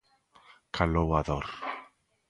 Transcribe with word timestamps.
Calou 0.77 1.09
a 1.19 1.21
dor. 1.29 1.47